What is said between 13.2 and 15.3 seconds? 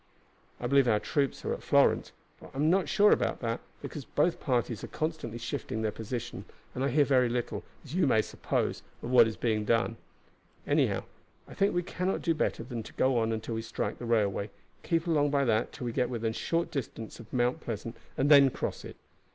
until we strike the railway, keep along